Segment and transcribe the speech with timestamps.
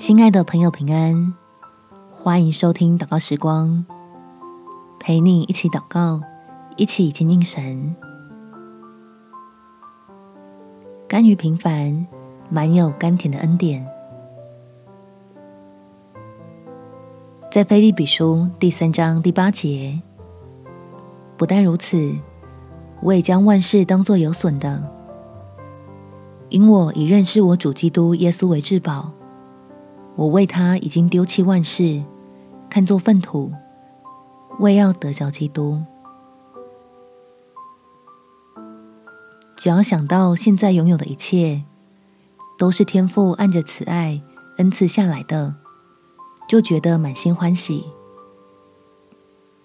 [0.00, 1.34] 亲爱的朋友，平安！
[2.10, 3.84] 欢迎收听祷告时光，
[4.98, 6.22] 陪你一起祷告，
[6.78, 7.94] 一起亲近神。
[11.06, 12.06] 甘于平凡，
[12.48, 13.86] 满有甘甜的恩典。
[17.50, 20.00] 在腓立比书第三章第八节，
[21.36, 22.16] 不但如此，
[23.02, 24.82] 我也将万事当作有损的，
[26.48, 29.12] 因我以认识我主基督耶稣为至宝。
[30.20, 32.02] 我为他已经丢弃万事，
[32.68, 33.50] 看作粪土，
[34.58, 35.80] 为要得着基督。
[39.56, 41.64] 只要想到现在拥有的一切，
[42.58, 44.20] 都是天父按着慈爱
[44.58, 45.54] 恩赐下来的，
[46.46, 47.86] 就觉得满心欢喜。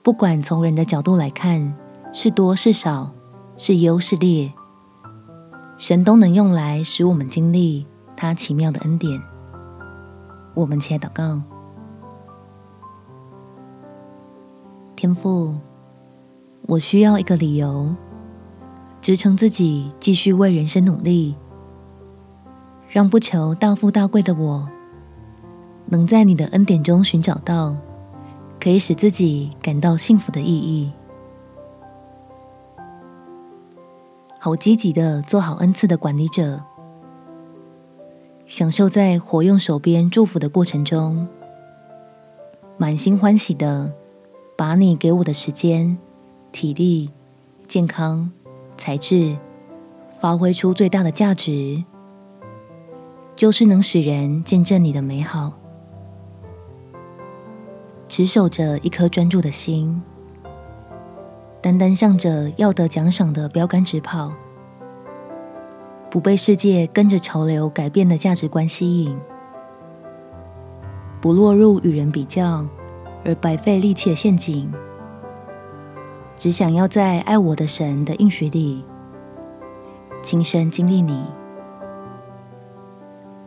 [0.01, 1.75] 不管从人的角度来看，
[2.13, 3.11] 是多是少，
[3.57, 4.53] 是优是劣，
[5.77, 7.85] 神都能用来使我们经历
[8.15, 9.21] 他奇妙的恩典。
[10.55, 11.41] 我们且祷告，
[14.95, 15.53] 天父，
[16.65, 17.93] 我需要一个理由
[19.01, 21.35] 支撑自己继续为人生努力，
[22.87, 24.65] 让不求大富大贵的我，
[25.87, 27.75] 能在你的恩典中寻找到
[28.57, 30.93] 可以使自己感到幸福的意义，
[34.39, 36.61] 好积极的做好恩赐的管理者。
[38.45, 41.27] 享受在活用手边祝福的过程中，
[42.77, 43.91] 满心欢喜的
[44.55, 45.97] 把你给我的时间、
[46.51, 47.09] 体力、
[47.67, 48.31] 健康、
[48.77, 49.35] 才智
[50.19, 51.83] 发挥出最大的价值，
[53.35, 55.53] 就是能使人见证你的美好。
[58.07, 59.99] 持守着一颗专注的心，
[61.61, 64.31] 单单向着要得奖赏的标杆直跑。
[66.15, 69.19] 不被世界跟着潮流改变的价值观吸引，
[71.19, 72.65] 不落入与人比较
[73.25, 74.71] 而白费力气的陷阱，
[76.37, 78.85] 只想要在爱我的神的应许里
[80.23, 81.21] 亲身经历你。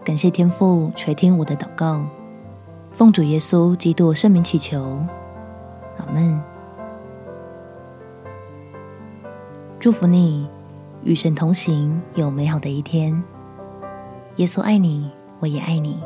[0.05, 2.05] 感谢天父垂听我的祷告，
[2.93, 4.83] 奉主耶稣基督圣名祈求，
[5.97, 6.39] 阿门。
[9.81, 10.47] 祝福你。
[11.05, 13.23] 与神同行，有美好的一天。
[14.37, 15.11] 耶稣爱你，
[15.41, 16.03] 我也爱你。